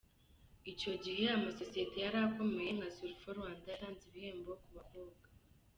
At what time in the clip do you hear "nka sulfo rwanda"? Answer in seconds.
2.77-3.65